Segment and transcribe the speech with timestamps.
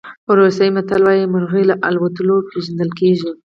[0.37, 2.15] روسي متل وایي مرغۍ له الوت
[2.51, 3.29] پېژندل کېږي.